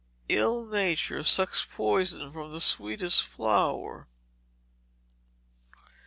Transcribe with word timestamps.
[ILL 0.29 0.65
NATURE 0.65 1.21
SUCKS 1.21 1.63
POISON 1.75 2.31
FROM 2.31 2.51
THE 2.51 2.59
SWEETEST 2.59 3.21
FLOWER. 3.21 4.07